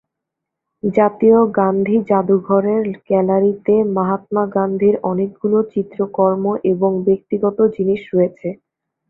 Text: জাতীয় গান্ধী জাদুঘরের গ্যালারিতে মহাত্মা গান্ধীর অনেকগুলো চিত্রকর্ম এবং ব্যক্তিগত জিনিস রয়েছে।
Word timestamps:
জাতীয় 0.83 1.39
গান্ধী 1.57 1.97
জাদুঘরের 2.09 2.83
গ্যালারিতে 3.07 3.75
মহাত্মা 3.95 4.43
গান্ধীর 4.55 4.95
অনেকগুলো 5.03 5.57
চিত্রকর্ম 5.73 6.43
এবং 6.71 6.91
ব্যক্তিগত 7.07 7.57
জিনিস 7.75 8.01
রয়েছে। 8.13 8.47